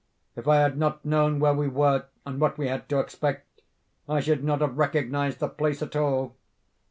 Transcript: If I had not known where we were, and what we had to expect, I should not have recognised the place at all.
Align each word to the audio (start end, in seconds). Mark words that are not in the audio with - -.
If 0.35 0.47
I 0.47 0.55
had 0.55 0.79
not 0.79 1.05
known 1.05 1.39
where 1.39 1.53
we 1.53 1.67
were, 1.67 2.05
and 2.25 2.41
what 2.41 2.57
we 2.57 2.67
had 2.67 2.89
to 2.89 2.99
expect, 2.99 3.61
I 4.09 4.19
should 4.19 4.43
not 4.43 4.61
have 4.61 4.75
recognised 4.79 5.37
the 5.37 5.47
place 5.47 5.83
at 5.83 5.95
all. 5.95 6.35